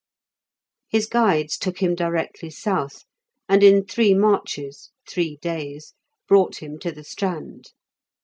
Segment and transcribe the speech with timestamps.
[0.89, 3.03] His guides took him directly south,
[3.47, 5.93] and in three marches (three days)
[6.27, 7.67] brought him to the strand.